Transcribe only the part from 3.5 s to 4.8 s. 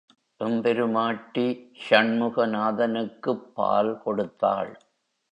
பால் கொடுத்தாள்.